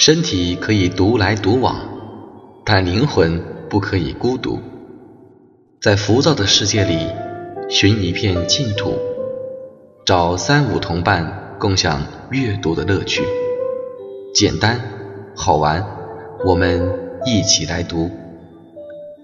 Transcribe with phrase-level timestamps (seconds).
[0.00, 1.76] 身体可以独来独往，
[2.64, 4.58] 但灵魂不可以孤独。
[5.78, 7.06] 在浮躁的世界里，
[7.68, 8.94] 寻一片净土，
[10.06, 13.22] 找三五同伴，共享阅读的乐趣。
[14.34, 14.80] 简单，
[15.36, 15.86] 好玩，
[16.46, 16.90] 我们
[17.26, 18.10] 一起来读。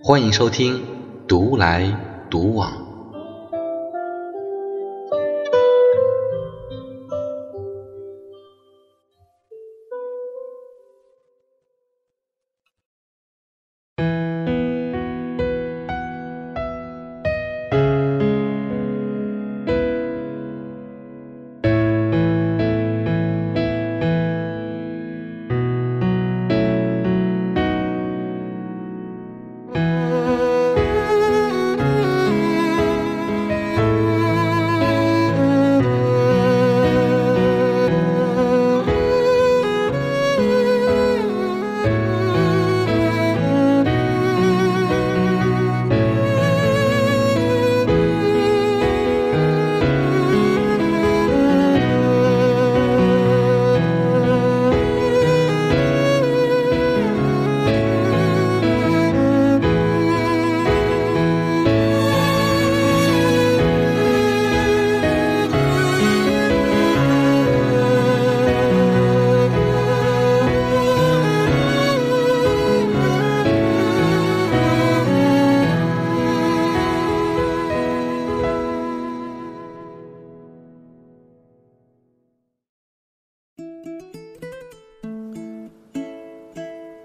[0.04, 0.74] 欢迎收听
[1.26, 1.90] 《独来
[2.28, 2.70] 独往》。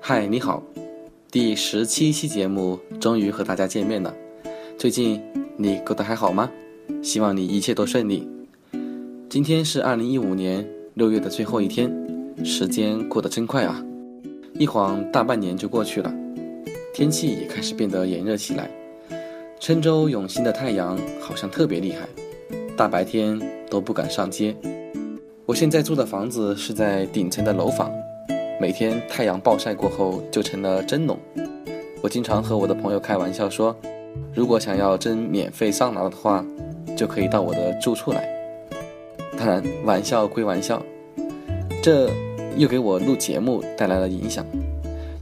[0.03, 0.63] 嗨，你好，
[1.29, 4.11] 第十七期节目终于和大家见面了。
[4.75, 5.21] 最近
[5.55, 6.49] 你过得还好吗？
[7.03, 8.27] 希望你一切都顺利。
[9.29, 11.93] 今天是二零一五年六月的最后一天，
[12.43, 13.85] 时间过得真快啊，
[14.55, 16.11] 一晃大半年就过去了。
[16.95, 18.71] 天气也开始变得炎热起来，
[19.59, 22.09] 郴州永兴的太阳好像特别厉害，
[22.75, 24.55] 大白天都不敢上街。
[25.45, 27.91] 我现在住的房子是在顶层的楼房。
[28.61, 31.17] 每天太阳暴晒过后就成了蒸笼。
[31.99, 33.75] 我经常和我的朋友开玩笑说，
[34.35, 36.45] 如果想要蒸免费桑拿的话，
[36.95, 38.29] 就可以到我的住处来。
[39.35, 40.79] 当然，玩笑归玩笑，
[41.81, 42.07] 这
[42.55, 44.45] 又给我录节目带来了影响。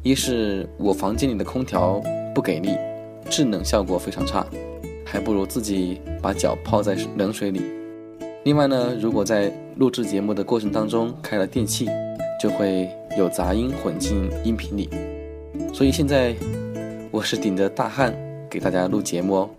[0.03, 2.01] 一是我房间里的空调
[2.35, 2.75] 不给力，
[3.29, 4.45] 制冷效果非常差，
[5.05, 7.61] 还不如自己把脚泡在冷水里。
[8.43, 11.87] 另外呢，如果在录制节目的过程当中开了电器，
[12.39, 14.89] 就会有杂音混进音频里，
[15.73, 16.33] 所以现在
[17.11, 18.15] 我是顶着大汗
[18.49, 19.49] 给大家录节目哦。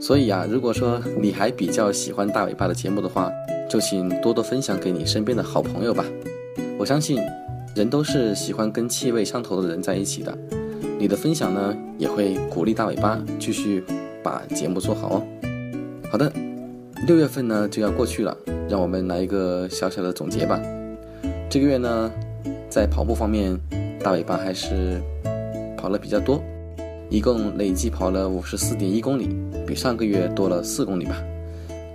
[0.00, 3.30] 所以啊，如果说你还比较喜欢大尾巴的节目的话，
[3.70, 6.04] 就请多多分享给你身边的好朋友吧。
[6.76, 7.20] 我相信
[7.76, 10.36] 人都是喜欢跟气味相投的人在一起的，
[10.98, 13.84] 你的分享呢也会鼓励大尾巴继续
[14.20, 15.22] 把节目做好哦。
[16.10, 16.32] 好的，
[17.06, 18.36] 六月份呢就要过去了，
[18.68, 20.60] 让我们来一个小小的总结吧。
[21.50, 22.12] 这个月呢，
[22.68, 23.58] 在跑步方面，
[24.00, 25.00] 大尾巴还是
[25.78, 26.42] 跑了比较多，
[27.08, 29.34] 一共累计跑了五十四点一公里，
[29.66, 31.16] 比上个月多了四公里吧，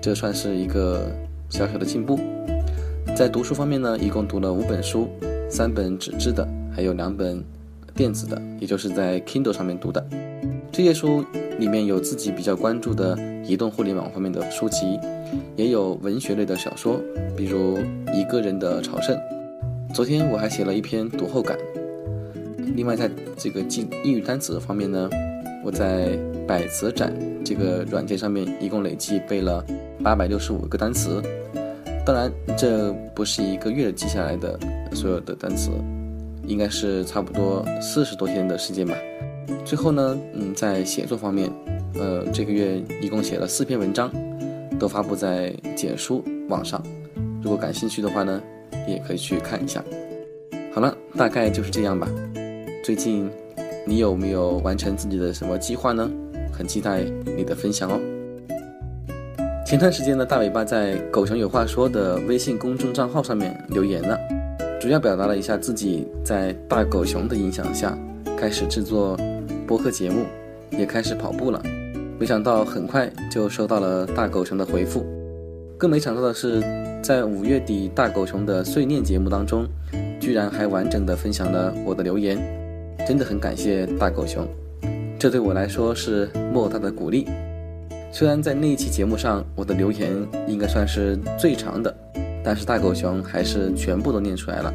[0.02, 1.06] 这算是一个
[1.52, 2.20] 小小的进步。
[3.16, 5.08] 在读书方面呢，一共读了五本书，
[5.48, 7.44] 三本纸质的，还有两本
[7.94, 10.04] 电子的，也就是在 Kindle 上面读的。
[10.72, 11.24] 这些书
[11.60, 13.16] 里面有自己比较关注的
[13.46, 15.00] 移动互联网方面的书籍，
[15.56, 17.00] 也有文学类的小说，
[17.38, 17.78] 比如
[18.16, 19.16] 《一个人的朝圣》。
[19.94, 21.56] 昨天我还写了一篇读后感。
[22.76, 25.08] 另外，在这个记英语单词方面呢，
[25.64, 26.18] 我在
[26.48, 27.14] 百词斩
[27.46, 29.64] 这个软件上面一共累计背了
[30.04, 31.22] 八百六十五个单词。
[32.04, 34.60] 当然，这不是一个月记下来的
[34.94, 35.70] 所有的单词，
[36.48, 38.98] 应该是差不多四十多天的时间吧。
[39.64, 41.52] 最后呢，嗯，在写作方面，
[41.94, 44.12] 呃，这个月一共写了四篇文章，
[44.80, 46.82] 都发布在简书网上。
[47.44, 48.42] 如果感兴趣的话呢？
[48.88, 49.84] 也可以去看一下。
[50.74, 52.10] 好了，大概就是这样吧。
[52.84, 53.30] 最近
[53.86, 56.10] 你有没有完成自己的什么计划呢？
[56.52, 57.04] 很期待
[57.38, 58.00] 你的分享哦。
[59.66, 64.18] 前段时间呢，大尾巴在“狗熊有话说”的微信公众账号上面留言了，
[64.80, 67.98] 主要表达了一下自己在大狗熊的影响下
[68.38, 69.18] 开始制作
[69.66, 70.26] 播客节目，
[70.72, 71.62] 也开始跑步了。
[72.20, 75.06] 没想到很快就收到了大狗熊的回复，
[75.78, 76.83] 更没想到的是。
[77.04, 79.68] 在五月底大狗熊的碎念节目当中，
[80.22, 82.38] 居然还完整的分享了我的留言，
[83.06, 84.48] 真的很感谢大狗熊，
[85.20, 87.28] 这对我来说是莫大的鼓励。
[88.10, 90.10] 虽然在那一期节目上我的留言
[90.48, 91.94] 应该算是最长的，
[92.42, 94.74] 但是大狗熊还是全部都念出来了。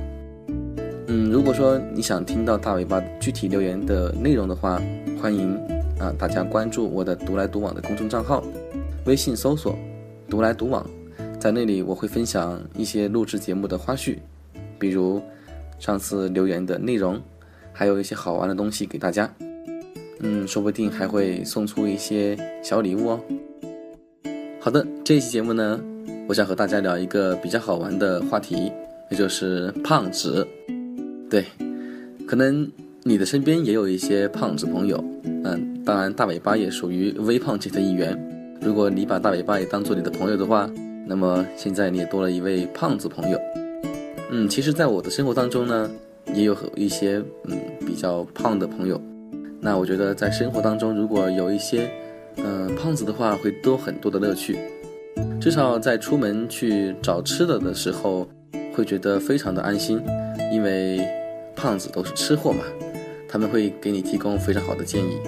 [1.06, 4.78] 嗯，如果说你想听到大尾巴具体留言的内容的话，
[5.18, 5.56] 欢迎
[5.98, 8.44] 啊大家关注我的“独来独往”的公众账号，
[9.06, 9.74] 微信搜索
[10.28, 10.84] “独来独往”，
[11.38, 14.16] 在那里我会分享一些录制节目的花絮，
[14.78, 15.22] 比如
[15.78, 17.20] 上次留言的内容，
[17.72, 19.32] 还有一些好玩的东西给大家。
[20.20, 23.20] 嗯，说不定还会送出一些小礼物哦。
[24.58, 25.80] 好的，这期节目呢，
[26.28, 28.72] 我想和大家聊一个比较好玩的话题，
[29.08, 30.44] 那就是胖子。
[31.30, 31.44] 对，
[32.26, 32.68] 可能
[33.04, 35.02] 你的身边也有一些胖子朋友，
[35.44, 38.18] 嗯，当然大尾巴也属于微胖界的一员。
[38.60, 40.68] 如果你把大尾巴也当做你的朋友的话，
[41.08, 43.40] 那么现在你也多了一位胖子朋友。
[44.30, 45.90] 嗯，其实，在我的生活当中呢，
[46.34, 49.00] 也有一些嗯比较胖的朋友。
[49.58, 51.90] 那我觉得在生活当中，如果有一些，
[52.36, 54.58] 嗯，胖子的话，会多很多的乐趣。
[55.40, 58.28] 至少在出门去找吃的的时候，
[58.74, 59.98] 会觉得非常的安心，
[60.52, 61.00] 因为
[61.56, 62.62] 胖子都是吃货嘛，
[63.26, 65.18] 他们会给你提供非常好的建议。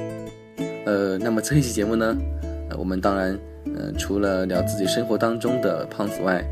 [0.85, 2.15] 呃，那么这一期节目呢，
[2.79, 3.39] 我们当然，
[3.81, 6.45] 呃，除了聊自己生活当中的胖子外，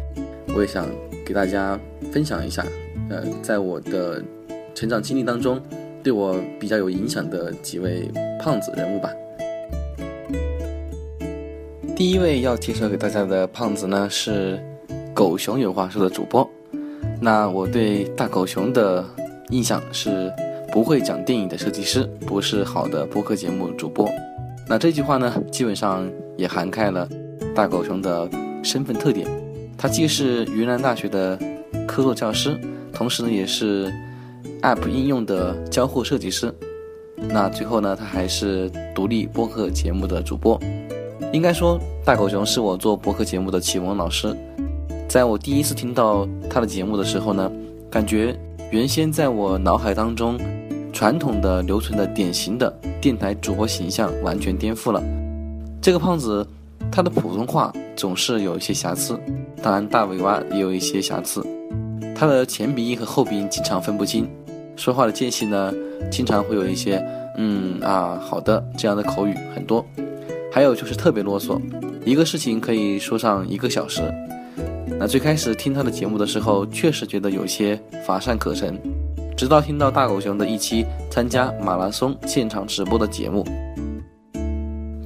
[0.55, 0.89] 我也想
[1.27, 1.79] 给大家
[2.11, 2.65] 分享一下，
[3.11, 4.23] 呃，在我的
[4.75, 5.61] 成长经历当中。
[6.01, 8.09] 对我比较有影响的几位
[8.41, 9.13] 胖子人物吧。
[11.95, 14.59] 第一位要介绍给大家的胖子呢是
[15.13, 16.49] 狗熊有话说的主播。
[17.21, 19.05] 那我对大狗熊的
[19.51, 20.33] 印象是
[20.73, 24.09] 不会讲电影的设计师，不是好的播客节目主播。
[24.69, 26.09] 那这句话呢，基本上
[26.39, 27.07] 也涵盖了
[27.55, 28.27] 大狗熊的
[28.63, 29.29] 身份特点。
[29.77, 31.39] 他既是云南大学的
[31.87, 32.59] 科座教师，
[32.95, 33.93] 同时呢也是。
[34.63, 36.53] App 应用的交互设计师，
[37.17, 40.61] 那最后呢，他还是独立播客节目的主播。
[41.33, 44.37] 应该说，大狗熊是我做播客节目的启蒙老师。
[45.07, 47.51] 在我第一次听到他的节目的时候呢，
[47.89, 48.37] 感觉
[48.73, 50.37] 原先在我脑海当中
[50.93, 52.69] 传统的留存的典型的
[53.01, 55.01] 电台主播形象完全颠覆了。
[55.81, 56.47] 这个胖子，
[56.91, 59.19] 他的普通话总是有一些瑕疵，
[59.63, 61.45] 当然大尾巴也有一些瑕疵，
[62.15, 64.29] 他的前鼻音和后鼻音经常分不清。
[64.77, 65.73] 说话的间隙呢，
[66.11, 67.03] 经常会有一些
[67.37, 69.85] 嗯啊好的这样的口语很多，
[70.53, 71.61] 还有就是特别啰嗦，
[72.05, 74.03] 一个事情可以说上一个小时。
[75.01, 78.77] 那最开始听他的节目的时候，确实觉得有些乏善可陈，
[79.37, 83.47] 直到听到大狗熊的一期参加马拉松现场直播的节目。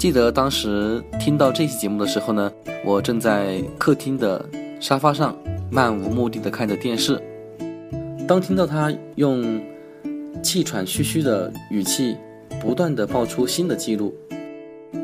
[0.03, 2.53] 记得当时听到这期节目的时候呢，
[2.85, 4.45] 我正在客厅的
[4.81, 5.33] 沙发上
[5.71, 7.23] 漫无目的的看着电视。
[8.27, 9.63] 当听到他用
[10.43, 12.17] 气喘吁吁的语气，
[12.61, 14.13] 不断的爆出新的记录，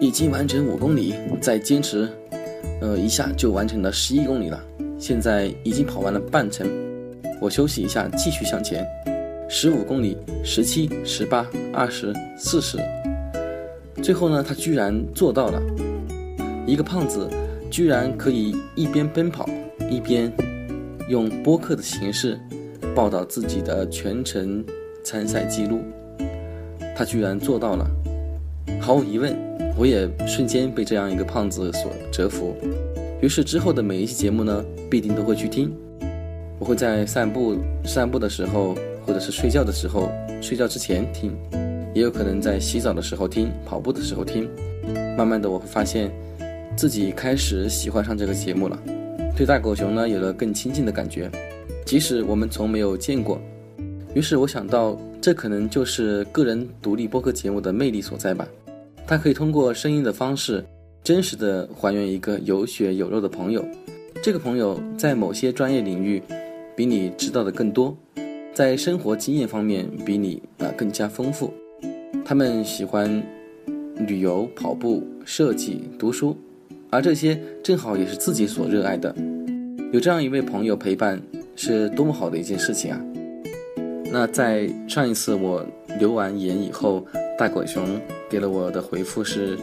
[0.00, 2.08] 已经完成五公里，再坚持，
[2.80, 4.60] 呃，一下就完成了十一公里了。
[4.98, 6.68] 现在已经跑完了半程，
[7.40, 8.84] 我休息一下，继续向前。
[9.48, 12.76] 十五公里，十七、十八、二十、四十，
[14.02, 15.60] 最后呢，他居然做到了。
[16.66, 17.28] 一个胖子
[17.70, 19.48] 居然可以一边奔跑，
[19.90, 20.32] 一边
[21.08, 22.38] 用播客的形式。
[22.94, 24.64] 报道自己的全程
[25.04, 25.82] 参赛记录，
[26.96, 27.86] 他居然做到了。
[28.80, 29.36] 毫无疑问，
[29.76, 32.56] 我也瞬间被这样一个胖子所折服。
[33.22, 35.72] 于是之后的每一期节目呢，必定都会去听。
[36.58, 38.74] 我会在散步、散步的时候，
[39.06, 41.36] 或者是睡觉的时候，睡觉之前听，
[41.98, 44.48] 也有可能在洗澡的时候听，跑步的时候听。
[45.16, 46.12] 慢慢的，我会发现
[46.76, 48.78] 自己开始喜欢上这个节目了，
[49.36, 51.28] 对大狗熊呢有了更亲近的感觉。
[51.84, 53.40] 即使我们从没有见过，
[54.14, 58.46] 于是我想到，这可能就是个人独立播客节目的魅力所在吧。
[59.04, 60.64] 它可以通过声音的方式，
[61.02, 63.66] 真实的还原一个有血有肉的朋友。
[64.22, 66.22] 这个朋友在某些专业领域
[66.76, 67.92] 比你知道的更多，
[68.54, 71.52] 在生活经验方面比你啊更加丰富。
[72.24, 73.22] 他们喜欢
[74.06, 76.36] 旅游、跑步、设计、读书，
[76.90, 79.14] 而这些正好也是自己所热爱的。
[79.92, 81.20] 有这样一位朋友陪伴。
[81.60, 83.04] 是多么好的一件事情啊！
[84.12, 85.66] 那在上一次我
[85.98, 87.04] 留完言以后，
[87.36, 88.00] 大狗熊
[88.30, 89.58] 给了我的回复是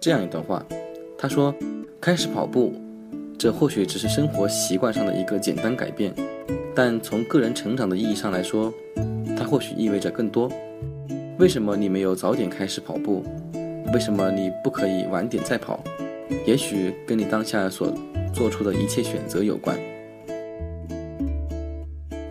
[0.00, 0.66] 这样一段话，
[1.16, 1.54] 他说
[2.02, 2.74] ：“开始跑步，
[3.38, 6.12] 这或许只是生活习惯上的一个简单改变，
[6.74, 8.74] 但从个人成长的意义上来说，
[9.38, 10.50] 它或许意味着更多。
[11.38, 13.22] 为什么你没有早点开始跑步？
[13.92, 15.84] 为什么你不可以晚点再跑？
[16.46, 17.92] 也许跟你当下所
[18.32, 19.78] 做出的一切选择有关。”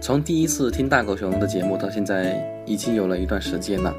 [0.02, 2.36] 从第一次听大狗熊的节目到现在，
[2.66, 3.94] 已经有了一段时间了。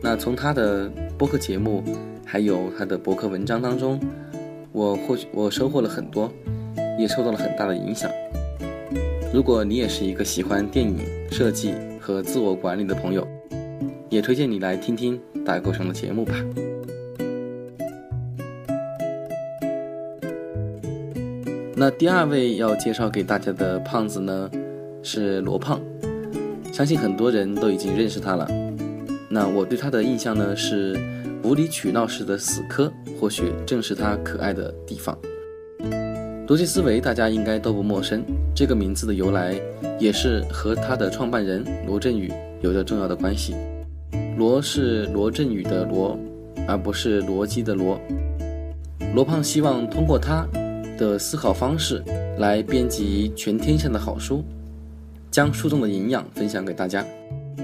[0.00, 1.82] 那从他的播客节目，
[2.24, 3.98] 还有他的博客文章当中，
[4.70, 6.32] 我获我收获了很多，
[6.96, 8.08] 也受到了很大的影响。
[9.34, 10.96] 如果你也是一个喜欢电影
[11.28, 13.26] 设计和自我管理的朋友，
[14.08, 16.34] 也推荐你来听听打勾上的节目吧。
[21.74, 24.50] 那第二位要介绍给大家的胖子呢，
[25.02, 25.80] 是罗胖，
[26.72, 28.48] 相信很多人都已经认识他了。
[29.30, 30.98] 那我对他的印象呢是
[31.44, 35.16] 无理取闹式的死磕，或许正是他可爱的地方。
[36.48, 38.24] 逻辑思维大家应该都不陌生，
[38.56, 39.54] 这个名字的由来
[40.00, 43.54] 也是和他的创办人罗振宇有着重要的关系。
[44.38, 46.16] 罗是罗振宇的罗，
[46.68, 48.00] 而不是逻辑的罗。
[49.12, 50.46] 罗胖希望通过他。
[50.98, 52.02] 的思考方式
[52.38, 54.42] 来编辑全天下的好书，
[55.30, 57.06] 将书中的营养分享给大家。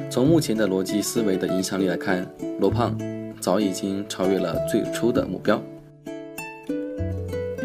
[0.08, 2.24] 从目前的逻辑思维的影响力来看，
[2.60, 2.96] 罗胖
[3.40, 5.60] 早已经超越了最初的目标。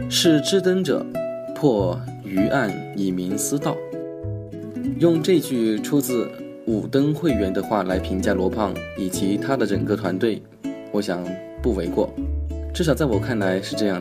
[0.09, 1.05] 是知灯者，
[1.53, 3.77] 破愚暗以明思道。
[4.97, 6.27] 用这句出自
[6.69, 10.39] 五灯会员的话来评价罗胖以及他的整个团队，
[10.91, 11.25] 我想
[11.63, 12.13] 不为过。
[12.71, 13.99] 至少在我看来是这样。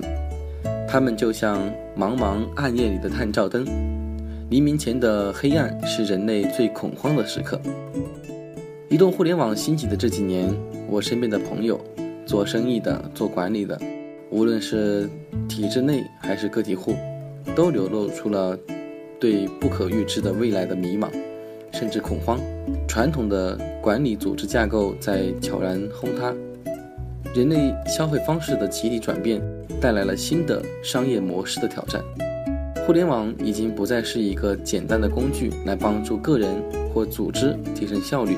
[0.87, 1.59] 他们就像
[1.99, 3.65] 茫茫暗夜里的探照灯，
[4.51, 7.59] 黎明前的黑暗是人类最恐慌的时刻。
[8.91, 10.55] 移动互联网兴起的这几年，
[10.91, 11.81] 我身边的朋友，
[12.27, 13.81] 做生意的、做管理的，
[14.29, 15.09] 无论是
[15.49, 16.95] 体制内还是个体户，
[17.57, 18.55] 都流露出了
[19.19, 21.09] 对不可预知的未来的迷茫，
[21.73, 22.41] 甚至恐慌。
[22.87, 26.35] 传统的管理组织架构在悄然轰塌，
[27.35, 29.41] 人类消费方式的集体转变。
[29.81, 32.03] 带来了新的商业模式的挑战。
[32.85, 36.51] 互联网已经不再是一个简单的工具来帮助个人
[36.93, 38.37] 或组织提升效率，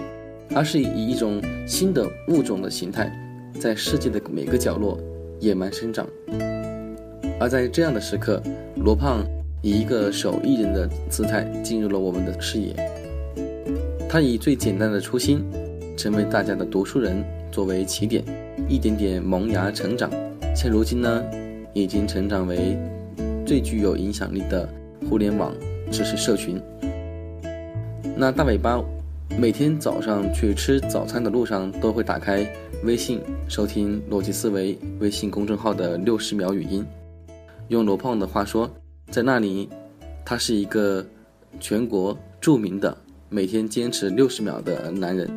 [0.55, 3.11] 而是以一种新的物种的形态，
[3.59, 4.99] 在世界的每个角落
[5.39, 6.07] 野蛮生长。
[7.41, 8.43] 而在这样的时刻，
[8.77, 9.25] 罗胖
[9.63, 12.75] 以一个手艺人的姿态进入了我们的视野。
[14.13, 15.41] 他以最简单的初心，
[15.97, 18.25] 成为大家的读书人作为起点，
[18.69, 20.11] 一点点萌芽成长。
[20.53, 21.23] 现如今呢，
[21.75, 22.77] 已经成长为
[23.47, 24.69] 最具有影响力的
[25.09, 25.55] 互联网
[25.93, 26.61] 知识社群。
[28.17, 28.83] 那大尾巴
[29.39, 32.45] 每天早上去吃早餐的路上，都会打开
[32.83, 36.85] 微信收听逻辑思维微信公众号的六十秒语音。
[37.69, 38.69] 用罗胖的话说，
[39.09, 39.69] 在那里，
[40.25, 41.07] 他是一个
[41.61, 42.97] 全国著名的
[43.33, 45.31] 每天坚持六十秒的男人。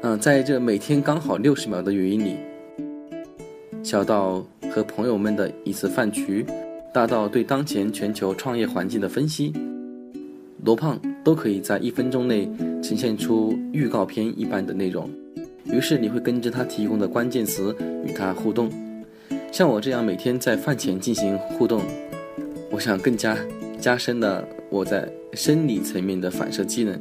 [0.00, 2.34] 嗯，在这每天刚好六十秒的语音里。
[3.84, 6.44] 小到和朋友们的一次饭局，
[6.92, 9.52] 大到对当前全球创业环境的分析，
[10.64, 12.50] 罗胖都可以在一分钟内
[12.82, 15.08] 呈现出预告片一般的内容。
[15.66, 17.72] 于是你会跟着他提供的关键词
[18.04, 18.68] 与他互动。
[19.52, 21.80] 像我这样每天在饭前进行互动，
[22.72, 23.36] 我想更加
[23.82, 26.96] 加深了我在生理层面的反射机能。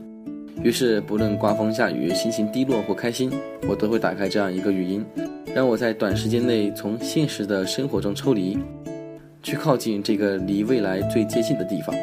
[0.63, 3.31] 于是不论刮风下雨、心情低落或开心，
[3.69, 5.05] 我都会打开这样一个语音。
[5.53, 8.57] 让我在短时间内从现实的生活中抽离，
[9.43, 11.95] 去靠近这个离未来最接近的地方，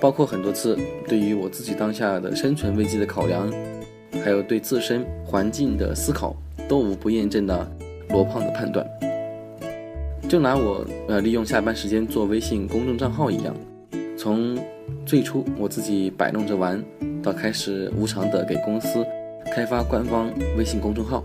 [0.00, 0.78] 包括很多次
[1.08, 3.52] 对于我自己当下的生存危机的考量，
[4.22, 6.36] 还有对自身环境的思考，
[6.68, 7.68] 都无不验证了
[8.10, 8.86] 罗胖的判断。
[10.28, 13.52] 就拿我呃利用下班时间做微信公众账号一样，
[14.24, 14.56] 从
[15.04, 16.82] 最初我自己摆弄着玩，
[17.22, 19.04] 到开始无偿的给公司
[19.52, 21.22] 开发官方微信公众号。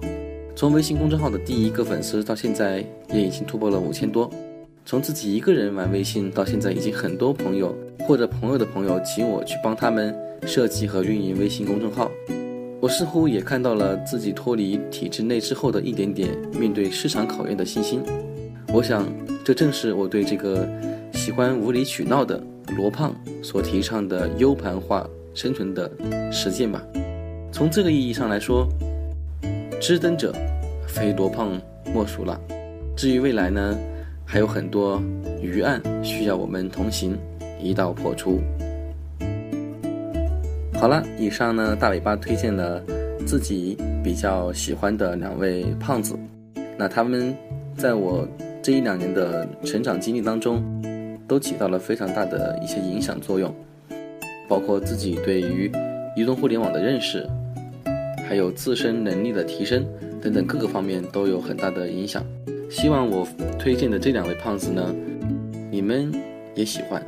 [0.54, 4.30] 从微信公众号的第一个粉丝到现在也已经突破了五千多。
[4.86, 10.14] 从自己一个人玩微信到现在，已经很多朋友或者朋友的朋友请我去帮他们
[10.46, 12.12] 设计和运营微信公众号。
[12.82, 18.02] 我似乎也看到了自己脱离体制内之后的一点点面对市场考验的信心。
[18.74, 19.08] 我想，
[19.42, 20.68] 这正是我对这个
[21.20, 22.42] 喜欢无理取闹的
[22.78, 25.92] 罗胖所提倡的 U 盘化生存的
[26.32, 26.82] 实践吧。
[27.52, 28.66] 从这个意义上来说。
[29.82, 30.34] 知灯者，
[30.88, 31.60] 非罗胖
[31.94, 32.40] 莫属了。
[32.98, 33.78] 至于未来呢，
[34.26, 35.02] 还有很多
[35.42, 37.18] 余案需要我们同行，
[37.62, 38.42] 一道破除。
[40.74, 42.82] 好了，以上呢，大尾巴推荐了
[43.26, 46.14] 自己比较喜欢的两位胖子。
[46.78, 47.34] 那他们
[47.78, 48.28] 在我
[48.62, 50.62] 这一两年的成长经历当中，
[51.30, 53.54] 都起到了非常大的一些影响作用，
[54.48, 55.72] 包括自己对于
[56.16, 57.26] 移动互联网的认识。
[58.28, 59.84] 还有自身能力的提升
[60.22, 62.24] 等等各个方面都有很大的影响。
[62.70, 64.94] 希望我推荐的这两位胖子呢，
[65.72, 66.12] 你们
[66.54, 67.04] 也喜欢。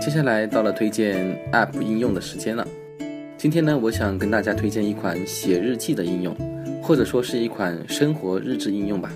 [0.00, 2.66] 接下来到了推荐 App 应用的时间了。
[3.38, 6.36] 今天呢，我想跟大家推荐一款写日记的应用，
[6.82, 9.12] 或者说是一款生活日志应用吧。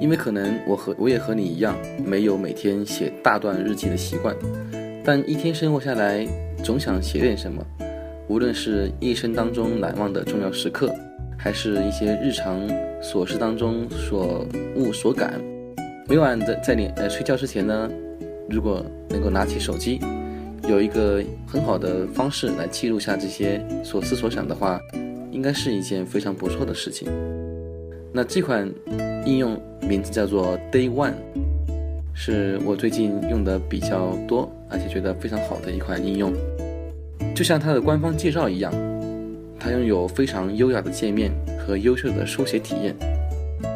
[0.00, 1.76] 因为可能我和我也和你一样，
[2.06, 4.36] 没有每天写大段日记的习惯，
[5.04, 6.24] 但一天生活下来，
[6.62, 7.60] 总想写点什么，
[8.28, 10.94] 无论是一生当中难忘的重要时刻，
[11.36, 12.56] 还是一些日常
[13.02, 15.40] 琐事当中所悟所感。
[16.06, 17.90] 每晚在在你呃睡觉之前呢，
[18.48, 19.98] 如果能够拿起手机，
[20.68, 24.80] 有一个很好的方式来记录下这些所思所想的话，
[25.32, 27.08] 应该是一件非常不错的事情。
[28.12, 28.70] 那这款
[29.24, 31.14] 应用名字叫做 Day One，
[32.12, 36.32] 是我最近用的比较多，而且觉得非常好的一款应用。
[37.34, 38.72] 就像它的官方介绍一样，
[39.58, 42.94] 它拥有非常优雅的界面和优秀的书写体验。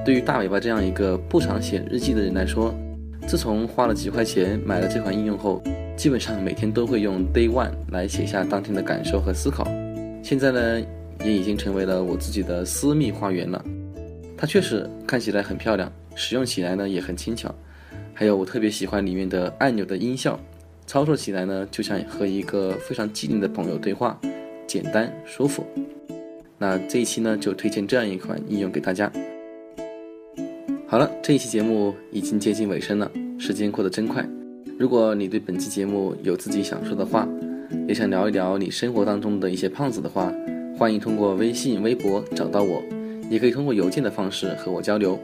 [0.05, 2.75] 对于大尾巴这样一个不常写日记的人来说，
[3.26, 5.62] 自从花了几块钱买了这款应用后，
[5.97, 9.65] 基本上每天都会用 Day One 来写下当天的感受和思考。
[10.23, 10.81] 现在呢，
[11.25, 13.65] 也已经成为了我自己的私密花园了。
[14.37, 17.55] 它确实看起来很漂亮，使用起来呢也很轻巧。
[18.13, 20.39] 还有我特别喜欢里面的按钮的音效，
[20.87, 24.21] 操作起来呢就像和一个非常机灵的朋友对话，
[24.67, 25.65] 简单舒服。
[26.59, 29.11] 那这一期呢就推荐这样一款应用给大家。
[30.87, 34.27] 好了，这一期节目已经接近尾声了，时间过得真快。
[34.76, 37.28] 如果你对本期节目有自己想说的话，
[37.87, 40.33] 也想聊一聊你生活当中的一些胖子的话，
[40.76, 42.83] 欢迎通过微信、微博找到我，
[43.31, 45.16] 也可以通过邮件的方式和我交流。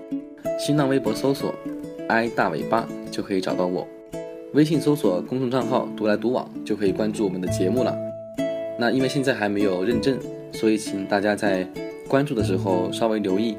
[0.56, 1.52] 新浪微博搜索
[2.08, 3.86] “i 大尾巴”就可以找到我，
[4.54, 7.92] 微信搜索公众账号“独来独往”就可以关注我们的节目了。
[8.78, 10.16] 那因为现在还没有认证，
[10.52, 11.66] 所以请大家在
[12.08, 13.56] 关注的时候稍微留意。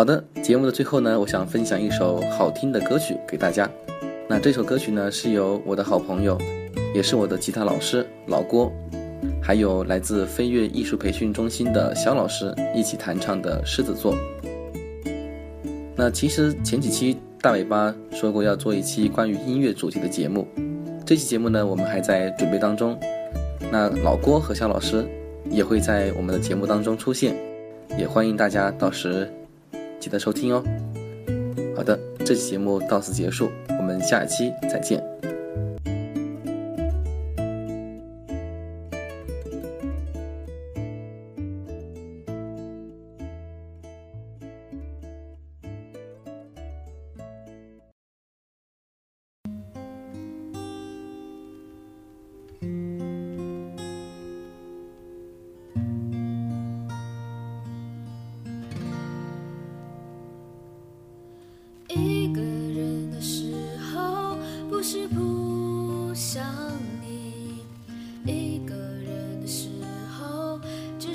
[0.00, 3.70] 好的，节目的最后呢，我想分享一首好听的歌曲给大家。
[4.26, 6.38] 那这首歌曲呢，是由我的好朋友，
[6.94, 8.72] 也是我的吉他老师老郭，
[9.42, 14.14] 还有来自飞跃艺术培训中心的肖老师一起弹唱的《狮子座》。
[15.94, 20.48] 那其实前几期大尾巴说过要做一期关于音乐主题的节目，
[21.04, 22.98] 这期节目呢，我们还在准备当中。
[23.70, 25.06] 那老郭和肖老师
[25.50, 27.36] 也会在我们的节目当中出现，
[27.98, 29.30] 也欢迎大家到时。
[30.00, 30.64] 记得收听哦。
[31.76, 35.09] 好的，这期节目到此结束，我们下期再见。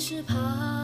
[0.07, 0.74] 是怕。